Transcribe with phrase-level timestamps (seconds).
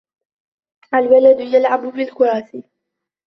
[0.93, 2.63] الْوَلَدُ يَلْعَبُ بِالْكُرَةِ.